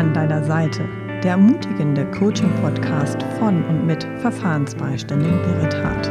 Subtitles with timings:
[0.00, 0.88] an deiner Seite,
[1.22, 6.10] der ermutigende Coaching-Podcast von und mit Verfahrensbeiständigen Berit Hart.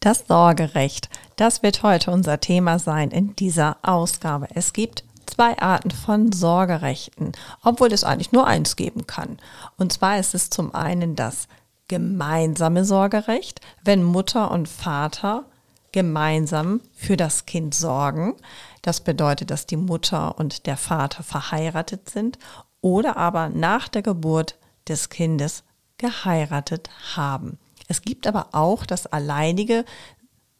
[0.00, 4.48] Das Sorgerecht, das wird heute unser Thema sein in dieser Ausgabe.
[4.56, 7.30] Es gibt zwei Arten von Sorgerechten,
[7.62, 9.38] obwohl es eigentlich nur eins geben kann.
[9.76, 11.46] Und zwar ist es zum einen das
[11.86, 15.44] gemeinsame Sorgerecht, wenn Mutter und Vater
[15.96, 18.34] gemeinsam für das Kind sorgen.
[18.82, 22.38] Das bedeutet, dass die Mutter und der Vater verheiratet sind
[22.82, 25.64] oder aber nach der Geburt des Kindes
[25.96, 27.56] geheiratet haben.
[27.88, 29.86] Es gibt aber auch das alleinige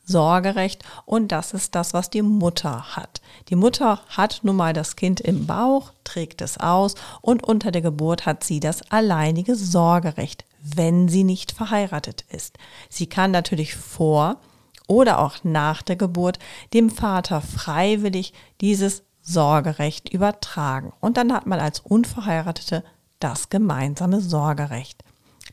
[0.07, 3.21] Sorgerecht und das ist das, was die Mutter hat.
[3.51, 7.83] Die Mutter hat nun mal das Kind im Bauch, trägt es aus und unter der
[7.83, 12.57] Geburt hat sie das alleinige Sorgerecht, wenn sie nicht verheiratet ist.
[12.89, 14.39] Sie kann natürlich vor
[14.87, 16.39] oder auch nach der Geburt
[16.73, 20.93] dem Vater freiwillig dieses Sorgerecht übertragen.
[21.01, 22.85] Und dann hat man als Unverheiratete
[23.19, 25.03] das gemeinsame Sorgerecht.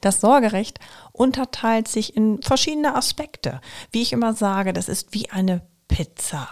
[0.01, 0.79] Das Sorgerecht
[1.11, 3.61] unterteilt sich in verschiedene Aspekte.
[3.91, 6.49] Wie ich immer sage, das ist wie eine Pizza.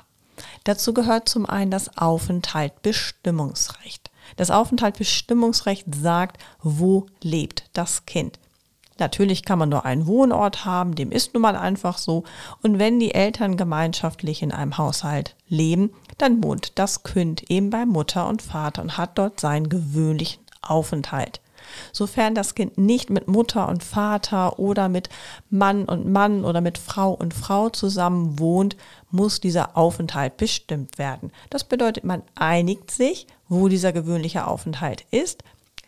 [0.63, 4.11] Dazu gehört zum einen das Aufenthaltbestimmungsrecht.
[4.37, 8.39] Das Aufenthaltbestimmungsrecht sagt, wo lebt das Kind.
[8.99, 12.23] Natürlich kann man nur einen Wohnort haben, dem ist nun mal einfach so.
[12.61, 17.85] Und wenn die Eltern gemeinschaftlich in einem Haushalt leben, dann wohnt das Kind eben bei
[17.85, 21.41] Mutter und Vater und hat dort seinen gewöhnlichen Aufenthalt.
[21.91, 25.09] Sofern das Kind nicht mit Mutter und Vater oder mit
[25.49, 28.75] Mann und Mann oder mit Frau und Frau zusammen wohnt,
[29.09, 31.31] muss dieser Aufenthalt bestimmt werden.
[31.49, 35.43] Das bedeutet, man einigt sich, wo dieser gewöhnliche Aufenthalt ist,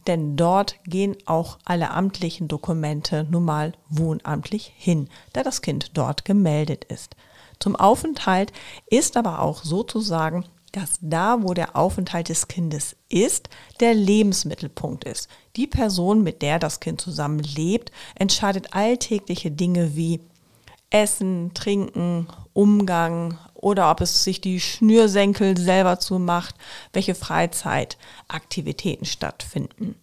[0.08, 6.26] denn dort gehen auch alle amtlichen Dokumente nun mal wohnamtlich hin, da das Kind dort
[6.26, 7.16] gemeldet ist.
[7.60, 8.52] Zum Aufenthalt
[8.88, 13.48] ist aber auch sozusagen, dass da, wo der Aufenthalt des Kindes ist,
[13.80, 15.30] der Lebensmittelpunkt ist.
[15.56, 20.20] Die Person, mit der das Kind zusammen lebt, entscheidet alltägliche Dinge wie
[20.90, 26.56] Essen, Trinken, Umgang oder ob es sich die Schnürsenkel selber zumacht,
[26.92, 29.96] welche Freizeitaktivitäten stattfinden.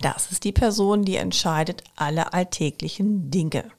[0.00, 3.70] Das ist die Person, die entscheidet alle alltäglichen Dinge.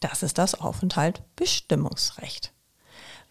[0.00, 2.52] Das ist das Aufenthaltbestimmungsrecht.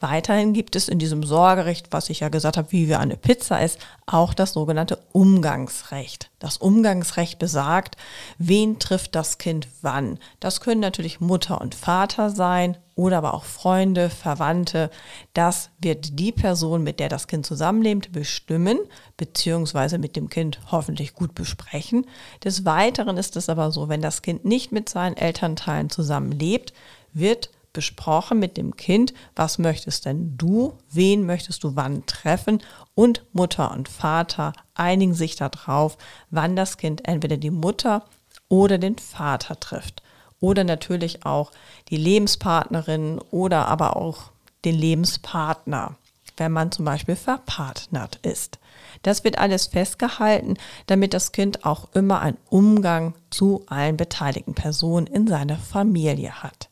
[0.02, 3.62] Weiterhin gibt es in diesem Sorgerecht, was ich ja gesagt habe, wie wir eine Pizza
[3.62, 6.30] ist, auch das sogenannte Umgangsrecht.
[6.40, 7.98] Das Umgangsrecht besagt,
[8.38, 10.18] wen trifft das Kind wann.
[10.40, 14.90] Das können natürlich Mutter und Vater sein oder aber auch Freunde, Verwandte.
[15.34, 18.80] Das wird die Person, mit der das Kind zusammenlebt, bestimmen,
[19.18, 22.06] beziehungsweise mit dem Kind hoffentlich gut besprechen.
[22.42, 26.72] Des Weiteren ist es aber so, wenn das Kind nicht mit seinen Elternteilen zusammenlebt,
[27.12, 32.62] wird besprochen mit dem Kind, was möchtest denn du, wen möchtest du wann treffen
[32.96, 35.98] und Mutter und Vater einigen sich darauf,
[36.30, 38.06] wann das Kind entweder die Mutter
[38.48, 40.02] oder den Vater trifft
[40.40, 41.52] oder natürlich auch
[41.90, 44.32] die Lebenspartnerin oder aber auch
[44.66, 45.96] den Lebenspartner,
[46.38, 48.60] wenn man zum Beispiel verpartnert ist.
[49.04, 55.08] Das wird alles festgehalten, damit das Kind auch immer einen Umgang zu allen beteiligten Personen
[55.08, 56.69] in seiner Familie hat.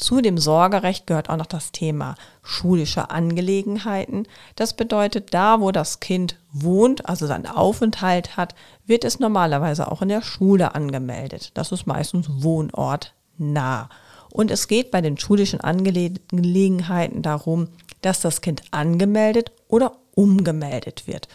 [0.00, 4.26] Zu dem Sorgerecht gehört auch noch das Thema schulische Angelegenheiten.
[4.56, 8.54] Das bedeutet, da wo das Kind wohnt, also seinen Aufenthalt hat,
[8.86, 11.50] wird es normalerweise auch in der Schule angemeldet.
[11.52, 13.90] Das ist meistens Wohnort nah.
[14.32, 17.68] Und es geht bei den schulischen Angelegenheiten darum,
[18.00, 21.28] dass das Kind angemeldet oder umgemeldet wird.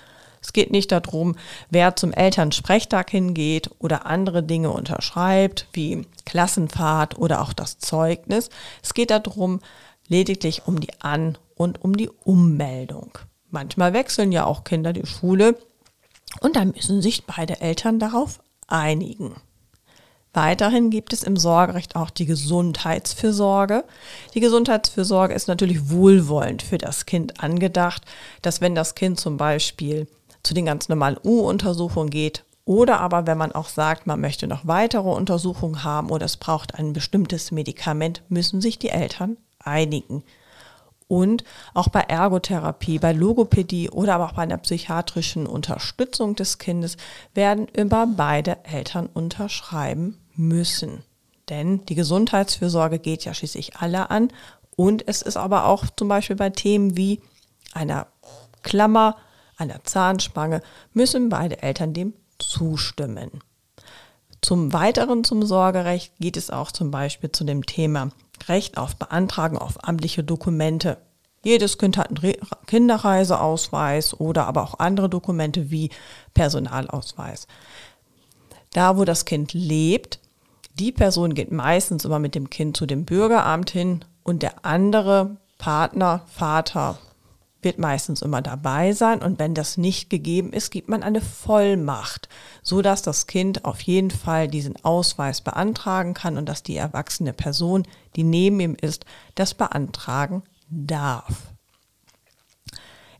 [0.45, 1.35] Es geht nicht darum,
[1.71, 8.51] wer zum Elternsprechtag hingeht oder andere Dinge unterschreibt, wie Klassenfahrt oder auch das Zeugnis.
[8.83, 9.59] Es geht darum,
[10.07, 13.17] lediglich um die An- und um die Ummeldung.
[13.49, 15.57] Manchmal wechseln ja auch Kinder die Schule
[16.41, 19.35] und dann müssen sich beide Eltern darauf einigen.
[20.31, 23.83] Weiterhin gibt es im Sorgerecht auch die Gesundheitsfürsorge.
[24.35, 28.03] Die Gesundheitsfürsorge ist natürlich wohlwollend für das Kind angedacht,
[28.43, 30.07] dass wenn das Kind zum Beispiel
[30.45, 34.65] zu den ganz normalen U-Untersuchungen geht oder aber wenn man auch sagt, man möchte noch
[34.65, 40.23] weitere Untersuchungen haben oder es braucht ein bestimmtes Medikament, müssen sich die Eltern einigen.
[41.07, 41.43] Und
[41.75, 46.97] auch bei Ergotherapie, bei Logopädie oder aber auch bei einer psychiatrischen Unterstützung des Kindes
[47.35, 51.03] werden immer beide Eltern unterschreiben müssen.
[51.49, 54.29] Denn die Gesundheitsfürsorge geht ja schließlich alle an.
[54.75, 57.21] Und es ist aber auch zum Beispiel bei Themen wie
[57.73, 58.07] einer
[58.63, 59.15] Klammer
[59.57, 60.61] an der Zahnspange
[60.93, 63.31] müssen beide Eltern dem zustimmen.
[64.41, 68.11] Zum Weiteren zum Sorgerecht geht es auch zum Beispiel zu dem Thema
[68.47, 70.97] Recht auf Beantragung auf amtliche Dokumente.
[71.43, 72.35] Jedes Kind hat einen
[72.67, 75.89] Kinderreiseausweis oder aber auch andere Dokumente wie
[76.33, 77.47] Personalausweis.
[78.73, 80.19] Da, wo das Kind lebt,
[80.77, 85.37] die Person geht meistens immer mit dem Kind zu dem Bürgeramt hin und der andere
[85.57, 86.99] Partner, Vater,
[87.65, 92.29] wird meistens immer dabei sein und wenn das nicht gegeben ist, gibt man eine Vollmacht,
[92.63, 97.33] so dass das Kind auf jeden Fall diesen Ausweis beantragen kann und dass die erwachsene
[97.33, 97.83] Person,
[98.15, 101.33] die neben ihm ist, das beantragen darf.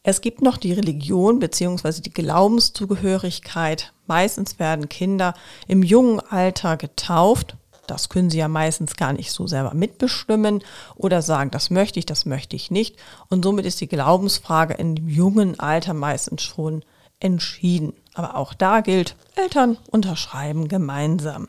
[0.04, 2.00] Es gibt noch die Religion bzw.
[2.02, 3.92] die Glaubenszugehörigkeit.
[4.06, 5.34] Meistens werden Kinder
[5.68, 10.64] im jungen Alter getauft das können sie ja meistens gar nicht so selber mitbestimmen
[10.96, 12.98] oder sagen, das möchte ich, das möchte ich nicht.
[13.30, 16.84] Und somit ist die Glaubensfrage in dem jungen Alter meistens schon
[17.20, 17.94] entschieden.
[18.14, 21.48] Aber auch da gilt, Eltern unterschreiben gemeinsam.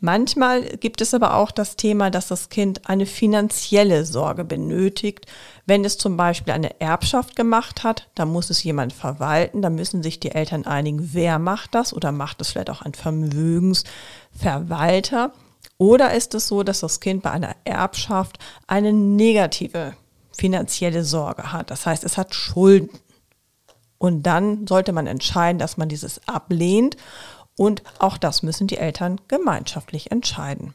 [0.00, 5.26] Manchmal gibt es aber auch das Thema, dass das Kind eine finanzielle Sorge benötigt.
[5.66, 10.02] Wenn es zum Beispiel eine Erbschaft gemacht hat, dann muss es jemand verwalten, da müssen
[10.02, 15.32] sich die Eltern einigen, wer macht das oder macht es vielleicht auch ein Vermögensverwalter.
[15.78, 19.94] Oder ist es so, dass das Kind bei einer Erbschaft eine negative
[20.36, 21.70] finanzielle Sorge hat?
[21.70, 22.90] Das heißt, es hat Schulden.
[23.98, 26.96] Und dann sollte man entscheiden, dass man dieses ablehnt.
[27.56, 30.74] Und auch das müssen die Eltern gemeinschaftlich entscheiden.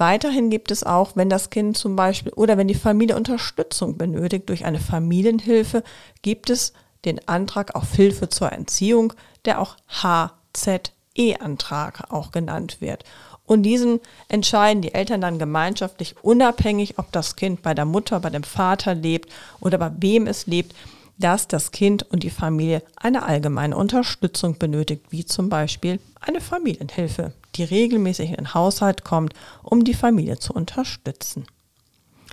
[0.00, 4.48] Weiterhin gibt es auch, wenn das Kind zum Beispiel oder wenn die Familie Unterstützung benötigt
[4.48, 5.82] durch eine Familienhilfe,
[6.22, 6.72] gibt es
[7.04, 9.12] den Antrag auf Hilfe zur Entziehung,
[9.44, 13.04] der auch HZE-Antrag auch genannt wird.
[13.50, 13.98] Und diesen
[14.28, 18.94] entscheiden die Eltern dann gemeinschaftlich, unabhängig, ob das Kind bei der Mutter, bei dem Vater
[18.94, 20.72] lebt oder bei wem es lebt,
[21.18, 27.32] dass das Kind und die Familie eine allgemeine Unterstützung benötigt, wie zum Beispiel eine Familienhilfe,
[27.56, 31.44] die regelmäßig in den Haushalt kommt, um die Familie zu unterstützen.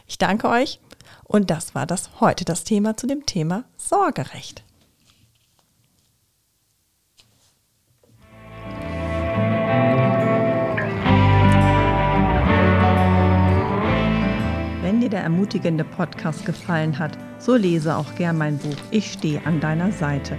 [0.05, 0.79] Ich danke euch
[1.23, 4.66] und das war das heute das Thema zu dem Thema Sorgerecht.
[14.97, 19.39] Wenn dir der ermutigende Podcast gefallen hat, so lese auch gern mein Buch Ich stehe
[19.45, 20.35] an deiner Seite.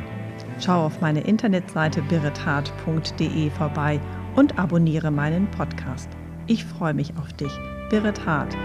[0.59, 4.01] Schau auf meine Internetseite birrethart.de vorbei
[4.35, 6.09] und abonniere meinen Podcast.
[6.49, 7.53] Ich freue mich auf dich.
[7.89, 8.57] Birret Hart